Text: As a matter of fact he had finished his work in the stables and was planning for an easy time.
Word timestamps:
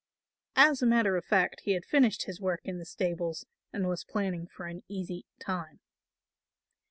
As 0.55 0.81
a 0.81 0.87
matter 0.87 1.15
of 1.15 1.23
fact 1.23 1.61
he 1.65 1.73
had 1.73 1.85
finished 1.85 2.23
his 2.23 2.41
work 2.41 2.61
in 2.63 2.79
the 2.79 2.87
stables 2.87 3.45
and 3.71 3.87
was 3.87 4.03
planning 4.03 4.47
for 4.47 4.65
an 4.65 4.81
easy 4.87 5.27
time. 5.39 5.79